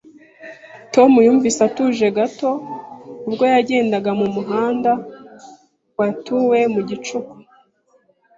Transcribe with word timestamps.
Tom 0.93 1.11
yumvise 1.25 1.59
atuje 1.67 2.05
gato 2.17 2.49
ubwo 3.27 3.43
yagendaga 3.53 4.11
mu 4.19 4.27
muhanda 4.35 4.91
watuwe 5.97 6.57
mu 6.73 6.81
gicuku 6.89 7.33